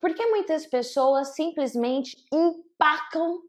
Por 0.00 0.14
que 0.14 0.26
muitas 0.26 0.66
pessoas 0.66 1.34
simplesmente 1.34 2.16
empacam 2.32 3.42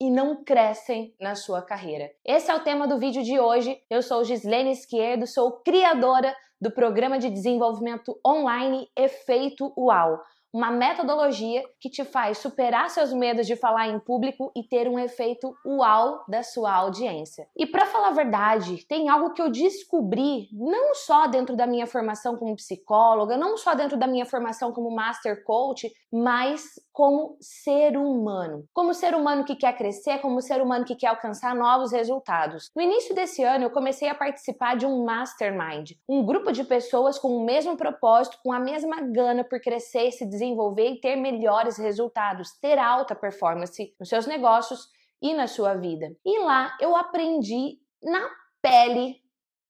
e 0.00 0.10
não 0.10 0.42
crescem 0.42 1.14
na 1.20 1.34
sua 1.34 1.60
carreira? 1.60 2.10
Esse 2.24 2.50
é 2.50 2.54
o 2.54 2.64
tema 2.64 2.88
do 2.88 2.98
vídeo 2.98 3.22
de 3.22 3.38
hoje. 3.38 3.78
Eu 3.90 4.00
sou 4.00 4.24
Gislene 4.24 4.72
Esquerdo, 4.72 5.26
sou 5.26 5.60
criadora 5.60 6.34
do 6.58 6.70
programa 6.70 7.18
de 7.18 7.28
desenvolvimento 7.28 8.18
online 8.26 8.88
Efeito 8.96 9.74
UAU 9.76 10.18
uma 10.52 10.70
metodologia 10.70 11.62
que 11.80 11.88
te 11.88 12.04
faz 12.04 12.38
superar 12.38 12.90
seus 12.90 13.12
medos 13.12 13.46
de 13.46 13.56
falar 13.56 13.88
em 13.88 14.00
público 14.00 14.50
e 14.56 14.62
ter 14.62 14.88
um 14.88 14.98
efeito 14.98 15.54
uau 15.64 16.24
da 16.28 16.42
sua 16.42 16.74
audiência. 16.74 17.46
E 17.56 17.66
para 17.66 17.86
falar 17.86 18.08
a 18.08 18.12
verdade, 18.12 18.84
tem 18.86 19.08
algo 19.08 19.32
que 19.32 19.40
eu 19.40 19.50
descobri 19.50 20.48
não 20.52 20.94
só 20.94 21.26
dentro 21.26 21.56
da 21.56 21.66
minha 21.66 21.86
formação 21.86 22.36
como 22.36 22.56
psicóloga, 22.56 23.36
não 23.36 23.56
só 23.56 23.74
dentro 23.74 23.96
da 23.96 24.06
minha 24.06 24.26
formação 24.26 24.72
como 24.72 24.90
master 24.90 25.44
coach, 25.44 25.90
mas 26.12 26.62
como 26.92 27.36
ser 27.40 27.96
humano. 27.96 28.64
Como 28.74 28.92
ser 28.92 29.14
humano 29.14 29.44
que 29.44 29.54
quer 29.54 29.76
crescer, 29.76 30.18
como 30.18 30.42
ser 30.42 30.60
humano 30.60 30.84
que 30.84 30.96
quer 30.96 31.06
alcançar 31.06 31.54
novos 31.54 31.92
resultados. 31.92 32.70
No 32.74 32.82
início 32.82 33.14
desse 33.14 33.42
ano, 33.42 33.64
eu 33.64 33.70
comecei 33.70 34.08
a 34.08 34.14
participar 34.14 34.76
de 34.76 34.84
um 34.84 35.04
mastermind, 35.04 35.92
um 36.08 36.24
grupo 36.24 36.52
de 36.52 36.64
pessoas 36.64 37.18
com 37.18 37.28
o 37.28 37.44
mesmo 37.44 37.76
propósito, 37.76 38.38
com 38.42 38.52
a 38.52 38.58
mesma 38.58 39.00
gana 39.00 39.44
por 39.44 39.60
crescer 39.60 40.08
e 40.08 40.12
se 40.12 40.26
desenvolver 40.26 40.39
e 40.40 41.00
ter 41.00 41.16
melhores 41.16 41.78
resultados, 41.78 42.58
ter 42.60 42.78
alta 42.78 43.14
performance 43.14 43.94
nos 43.98 44.08
seus 44.08 44.26
negócios 44.26 44.88
e 45.22 45.34
na 45.34 45.46
sua 45.46 45.74
vida. 45.74 46.06
E 46.24 46.38
lá 46.40 46.76
eu 46.80 46.96
aprendi 46.96 47.78
na 48.02 48.30
pele, 48.62 49.22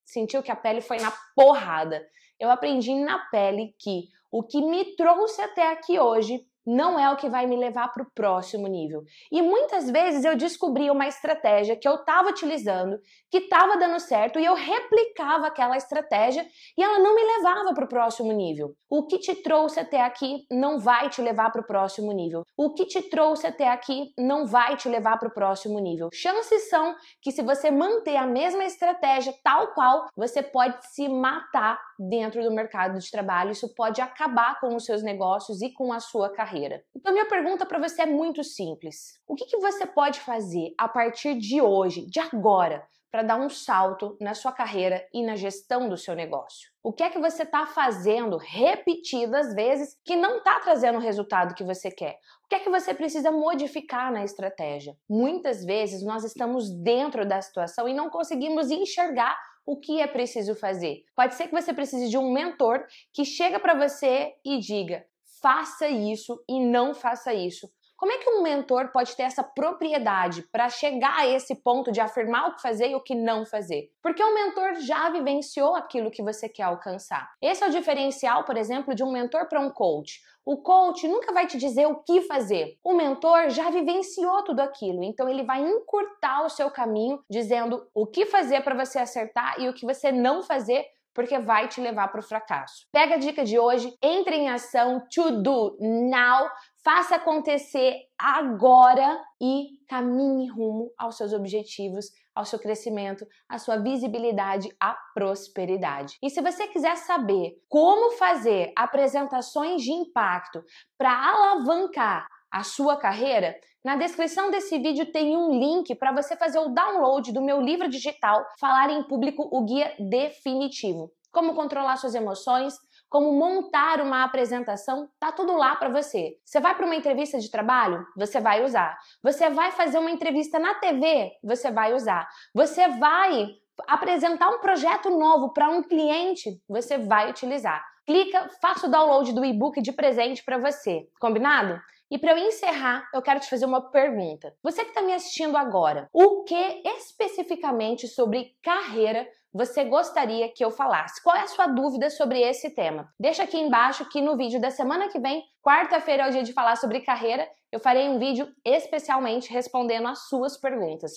sentiu 0.05 0.41
que 0.41 0.51
a 0.51 0.55
pele 0.55 0.81
foi 0.81 0.97
na 0.97 1.11
porrada. 1.35 2.05
Eu 2.39 2.49
aprendi 2.49 2.93
na 2.95 3.19
pele 3.29 3.75
que 3.79 4.07
o 4.31 4.43
que 4.43 4.61
me 4.61 4.95
trouxe 4.95 5.41
até 5.41 5.71
aqui 5.71 5.99
hoje 5.99 6.45
não 6.71 6.97
é 6.97 7.11
o 7.11 7.17
que 7.17 7.29
vai 7.29 7.45
me 7.45 7.57
levar 7.57 7.89
para 7.89 8.03
o 8.03 8.11
próximo 8.15 8.65
nível. 8.67 9.03
E 9.29 9.41
muitas 9.41 9.89
vezes 9.89 10.23
eu 10.23 10.37
descobri 10.37 10.89
uma 10.89 11.07
estratégia 11.07 11.75
que 11.75 11.87
eu 11.87 11.95
estava 11.95 12.29
utilizando, 12.29 12.97
que 13.29 13.39
estava 13.39 13.77
dando 13.77 13.99
certo, 13.99 14.39
e 14.39 14.45
eu 14.45 14.53
replicava 14.53 15.47
aquela 15.47 15.75
estratégia 15.75 16.45
e 16.77 16.81
ela 16.81 16.99
não 16.99 17.13
me 17.13 17.23
levava 17.23 17.73
para 17.73 17.85
o 17.85 17.89
próximo 17.89 18.31
nível. 18.31 18.73
O 18.89 19.05
que 19.05 19.19
te 19.19 19.35
trouxe 19.35 19.79
até 19.79 20.01
aqui 20.01 20.45
não 20.49 20.79
vai 20.79 21.09
te 21.09 21.21
levar 21.21 21.51
para 21.51 21.61
o 21.61 21.67
próximo 21.67 22.11
nível. 22.13 22.43
O 22.57 22.73
que 22.73 22.85
te 22.85 23.01
trouxe 23.01 23.47
até 23.47 23.69
aqui 23.69 24.13
não 24.17 24.45
vai 24.45 24.77
te 24.77 24.87
levar 24.87 25.17
para 25.17 25.27
o 25.29 25.33
próximo 25.33 25.79
nível. 25.79 26.09
Chances 26.13 26.69
são 26.69 26.95
que 27.21 27.31
se 27.31 27.41
você 27.41 27.69
manter 27.69 28.15
a 28.15 28.25
mesma 28.25 28.63
estratégia 28.63 29.33
tal 29.43 29.73
qual, 29.73 30.07
você 30.15 30.41
pode 30.41 30.77
se 30.93 31.09
matar 31.09 31.79
dentro 31.99 32.41
do 32.43 32.53
mercado 32.53 32.97
de 32.99 33.11
trabalho. 33.11 33.51
Isso 33.51 33.73
pode 33.75 34.01
acabar 34.01 34.59
com 34.59 34.75
os 34.75 34.85
seus 34.85 35.03
negócios 35.03 35.61
e 35.61 35.71
com 35.73 35.91
a 35.91 35.99
sua 35.99 36.29
carreira. 36.61 36.83
Então, 36.95 37.11
minha 37.11 37.25
pergunta 37.25 37.65
para 37.65 37.79
você 37.79 38.03
é 38.03 38.05
muito 38.05 38.43
simples: 38.43 39.19
o 39.27 39.35
que, 39.35 39.45
que 39.45 39.57
você 39.57 39.85
pode 39.85 40.19
fazer 40.19 40.73
a 40.77 40.87
partir 40.87 41.35
de 41.35 41.61
hoje, 41.61 42.05
de 42.05 42.19
agora, 42.19 42.85
para 43.09 43.23
dar 43.23 43.37
um 43.37 43.49
salto 43.49 44.15
na 44.21 44.33
sua 44.33 44.53
carreira 44.53 45.05
e 45.13 45.21
na 45.23 45.35
gestão 45.35 45.89
do 45.89 45.97
seu 45.97 46.15
negócio? 46.15 46.71
O 46.83 46.93
que 46.93 47.03
é 47.03 47.09
que 47.09 47.19
você 47.19 47.43
está 47.43 47.65
fazendo 47.65 48.37
repetidas 48.37 49.53
vezes 49.53 49.97
que 50.05 50.15
não 50.15 50.37
está 50.37 50.59
trazendo 50.59 50.97
o 50.97 51.01
resultado 51.01 51.53
que 51.53 51.63
você 51.63 51.91
quer? 51.91 52.17
O 52.45 52.47
que 52.47 52.55
é 52.55 52.59
que 52.59 52.69
você 52.69 52.93
precisa 52.93 53.31
modificar 53.31 54.11
na 54.11 54.23
estratégia? 54.23 54.95
Muitas 55.09 55.65
vezes 55.65 56.03
nós 56.03 56.23
estamos 56.23 56.69
dentro 56.69 57.25
da 57.25 57.41
situação 57.41 57.87
e 57.87 57.93
não 57.93 58.09
conseguimos 58.09 58.71
enxergar 58.71 59.37
o 59.65 59.77
que 59.77 60.01
é 60.01 60.07
preciso 60.07 60.55
fazer. 60.55 61.03
Pode 61.15 61.35
ser 61.35 61.47
que 61.47 61.53
você 61.53 61.73
precise 61.73 62.09
de 62.09 62.17
um 62.17 62.33
mentor 62.33 62.85
que 63.13 63.23
chega 63.23 63.59
para 63.59 63.75
você 63.75 64.33
e 64.43 64.59
diga: 64.59 65.05
faça 65.41 65.87
isso 65.87 66.41
e 66.47 66.59
não 66.59 66.93
faça 66.93 67.33
isso. 67.33 67.67
Como 68.01 68.11
é 68.11 68.17
que 68.17 68.29
um 68.31 68.41
mentor 68.41 68.91
pode 68.91 69.15
ter 69.15 69.21
essa 69.21 69.43
propriedade 69.43 70.41
para 70.51 70.69
chegar 70.69 71.19
a 71.19 71.27
esse 71.27 71.53
ponto 71.53 71.91
de 71.91 72.01
afirmar 72.01 72.49
o 72.49 72.55
que 72.55 72.61
fazer 72.61 72.89
e 72.89 72.95
o 72.95 72.99
que 72.99 73.13
não 73.13 73.45
fazer? 73.45 73.91
Porque 74.01 74.23
o 74.23 74.33
mentor 74.33 74.73
já 74.77 75.07
vivenciou 75.11 75.75
aquilo 75.75 76.09
que 76.09 76.23
você 76.23 76.49
quer 76.49 76.63
alcançar. 76.63 77.29
Esse 77.39 77.63
é 77.63 77.67
o 77.67 77.71
diferencial, 77.71 78.43
por 78.43 78.57
exemplo, 78.57 78.95
de 78.95 79.03
um 79.03 79.11
mentor 79.11 79.47
para 79.47 79.59
um 79.59 79.69
coach. 79.69 80.19
O 80.43 80.57
coach 80.57 81.07
nunca 81.07 81.31
vai 81.31 81.45
te 81.45 81.59
dizer 81.59 81.85
o 81.85 81.97
que 81.97 82.21
fazer. 82.21 82.75
O 82.83 82.95
mentor 82.95 83.51
já 83.51 83.69
vivenciou 83.69 84.43
tudo 84.43 84.61
aquilo, 84.61 85.03
então 85.03 85.29
ele 85.29 85.43
vai 85.43 85.61
encurtar 85.61 86.43
o 86.43 86.49
seu 86.49 86.71
caminho, 86.71 87.23
dizendo 87.29 87.87
o 87.93 88.07
que 88.07 88.25
fazer 88.25 88.63
para 88.63 88.83
você 88.83 88.97
acertar 88.97 89.61
e 89.61 89.69
o 89.69 89.73
que 89.75 89.85
você 89.85 90.11
não 90.11 90.41
fazer 90.41 90.87
porque 91.13 91.39
vai 91.39 91.67
te 91.67 91.81
levar 91.81 92.07
para 92.09 92.19
o 92.19 92.23
fracasso. 92.23 92.87
Pega 92.91 93.15
a 93.15 93.17
dica 93.17 93.43
de 93.43 93.57
hoje, 93.59 93.93
entre 94.01 94.35
em 94.35 94.49
ação, 94.49 95.03
to 95.13 95.41
do 95.41 95.77
now, 95.79 96.49
faça 96.83 97.15
acontecer 97.15 97.95
agora 98.17 99.21
e 99.41 99.79
caminhe 99.87 100.49
rumo 100.49 100.91
aos 100.97 101.17
seus 101.17 101.33
objetivos, 101.33 102.05
ao 102.33 102.45
seu 102.45 102.59
crescimento, 102.59 103.25
à 103.47 103.57
sua 103.57 103.77
visibilidade, 103.77 104.69
à 104.79 104.95
prosperidade. 105.13 106.17
E 106.21 106.29
se 106.29 106.41
você 106.41 106.67
quiser 106.67 106.95
saber 106.97 107.61
como 107.67 108.11
fazer 108.17 108.71
apresentações 108.75 109.81
de 109.81 109.91
impacto 109.91 110.63
para 110.97 111.11
alavancar 111.11 112.27
a 112.51 112.63
sua 112.63 112.97
carreira, 112.97 113.55
na 113.83 113.95
descrição 113.95 114.51
desse 114.51 114.77
vídeo 114.77 115.11
tem 115.11 115.35
um 115.35 115.57
link 115.57 115.95
para 115.95 116.11
você 116.11 116.35
fazer 116.35 116.59
o 116.59 116.69
download 116.69 117.31
do 117.31 117.41
meu 117.41 117.59
livro 117.59 117.89
digital 117.89 118.45
Falar 118.59 118.91
em 118.91 119.01
Público, 119.03 119.49
o 119.51 119.65
guia 119.65 119.95
definitivo. 119.97 121.11
Como 121.31 121.55
controlar 121.55 121.97
suas 121.97 122.13
emoções, 122.13 122.75
como 123.09 123.33
montar 123.33 123.99
uma 123.99 124.23
apresentação, 124.23 125.09
tá 125.19 125.31
tudo 125.31 125.53
lá 125.57 125.75
para 125.75 125.89
você. 125.89 126.37
Você 126.45 126.59
vai 126.59 126.75
para 126.75 126.85
uma 126.85 126.95
entrevista 126.95 127.39
de 127.39 127.49
trabalho, 127.49 128.05
você 128.15 128.39
vai 128.39 128.63
usar. 128.63 128.95
Você 129.23 129.49
vai 129.49 129.71
fazer 129.71 129.97
uma 129.97 130.11
entrevista 130.11 130.59
na 130.59 130.75
TV, 130.75 131.31
você 131.43 131.71
vai 131.71 131.93
usar. 131.93 132.29
Você 132.53 132.87
vai 132.87 133.49
apresentar 133.87 134.49
um 134.49 134.59
projeto 134.59 135.09
novo 135.09 135.53
para 135.53 135.69
um 135.69 135.81
cliente, 135.81 136.61
você 136.69 136.99
vai 136.99 137.31
utilizar. 137.31 137.83
Clica, 138.05 138.47
faça 138.61 138.87
o 138.87 138.91
download 138.91 139.33
do 139.33 139.43
e-book 139.43 139.81
de 139.81 139.91
presente 139.91 140.43
para 140.43 140.57
você. 140.57 141.07
Combinado? 141.19 141.81
E 142.11 142.17
para 142.17 142.31
eu 142.33 142.37
encerrar, 142.39 143.07
eu 143.13 143.21
quero 143.21 143.39
te 143.39 143.49
fazer 143.49 143.65
uma 143.65 143.89
pergunta. 143.89 144.53
Você 144.61 144.83
que 144.83 144.89
está 144.89 145.01
me 145.01 145.13
assistindo 145.13 145.55
agora, 145.55 146.09
o 146.11 146.43
que 146.43 146.81
especificamente 146.97 148.05
sobre 148.05 148.53
carreira 148.61 149.25
você 149.53 149.85
gostaria 149.85 150.51
que 150.51 150.63
eu 150.63 150.71
falasse? 150.71 151.23
Qual 151.23 151.33
é 151.33 151.41
a 151.41 151.47
sua 151.47 151.67
dúvida 151.67 152.09
sobre 152.09 152.41
esse 152.41 152.69
tema? 152.75 153.09
Deixa 153.17 153.43
aqui 153.43 153.57
embaixo 153.57 154.09
que 154.09 154.21
no 154.21 154.35
vídeo 154.35 154.59
da 154.59 154.69
semana 154.69 155.07
que 155.07 155.19
vem, 155.19 155.41
quarta-feira 155.63 156.23
é 156.23 156.27
o 156.27 156.31
dia 156.31 156.43
de 156.43 156.51
falar 156.51 156.75
sobre 156.75 156.99
carreira, 156.99 157.47
eu 157.71 157.79
farei 157.79 158.09
um 158.09 158.19
vídeo 158.19 158.45
especialmente 158.65 159.51
respondendo 159.51 160.09
as 160.09 160.27
suas 160.27 160.57
perguntas. 160.57 161.13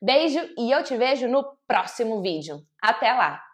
Beijo 0.00 0.38
e 0.56 0.70
eu 0.70 0.84
te 0.84 0.96
vejo 0.96 1.26
no 1.26 1.44
próximo 1.66 2.22
vídeo. 2.22 2.58
Até 2.80 3.12
lá! 3.12 3.46